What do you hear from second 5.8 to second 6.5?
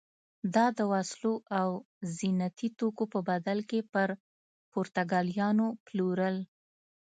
پلورل.